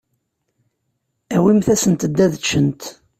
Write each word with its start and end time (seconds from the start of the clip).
Awimt-asent-d 1.35 2.17
ad 2.25 2.33
ččent. 2.43 2.83